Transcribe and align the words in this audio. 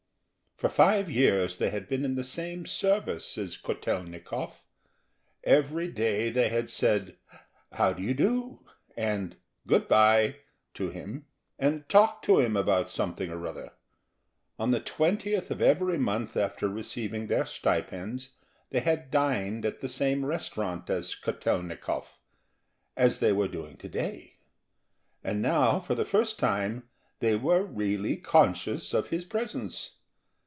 For 0.57 0.69
five 0.69 1.09
years 1.09 1.57
they 1.57 1.71
had 1.71 1.87
been 1.89 2.05
in 2.05 2.13
the 2.13 2.23
same 2.23 2.67
service 2.67 3.35
as 3.35 3.57
Kotel'nikov, 3.57 4.61
every 5.43 5.87
day 5.87 6.29
they 6.29 6.49
had 6.49 6.69
said 6.69 7.17
"How 7.71 7.93
do 7.93 8.03
you 8.03 8.13
do?" 8.13 8.63
and 8.95 9.37
"Good 9.65 9.87
bye" 9.87 10.35
to 10.75 10.91
him, 10.91 11.25
and 11.57 11.89
talked 11.89 12.23
to 12.25 12.39
him 12.39 12.55
about 12.55 12.89
something 12.89 13.31
or 13.31 13.47
other; 13.47 13.71
on 14.59 14.69
the 14.69 14.79
20th 14.79 15.49
of 15.49 15.63
every 15.63 15.97
month, 15.97 16.37
after 16.37 16.67
receiving 16.69 17.25
their 17.25 17.47
stipends, 17.47 18.35
they 18.69 18.81
had 18.81 19.09
dined 19.09 19.65
at 19.65 19.79
the 19.79 19.89
same 19.89 20.23
restaurant 20.23 20.91
as 20.91 21.15
Kotel'nikov, 21.15 22.05
as 22.95 23.19
they 23.19 23.31
were 23.31 23.47
doing 23.47 23.77
to 23.77 23.89
day; 23.89 24.35
and 25.23 25.41
now 25.41 25.79
for 25.79 25.95
the 25.95 26.05
first 26.05 26.37
time 26.37 26.87
they 27.17 27.35
were 27.35 27.63
really 27.65 28.15
conscious 28.15 28.93
of 28.93 29.09
his 29.09 29.25
presence. 29.25 29.95